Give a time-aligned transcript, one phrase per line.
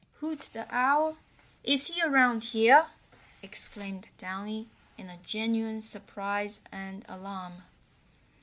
[0.19, 1.17] "Hoot the Owl!
[1.63, 2.87] Is he around here?"
[3.43, 7.61] exclaimed Downy, in genuine surprise and alarm.